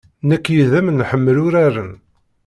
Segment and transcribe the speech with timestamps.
[0.29, 1.91] Nekk yid-m nḥemmel uraren.